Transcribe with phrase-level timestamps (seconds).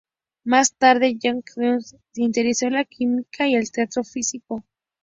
[0.43, 4.63] Más tarde, Jacques Lecoq sintetizó la mímica y el teatro físico.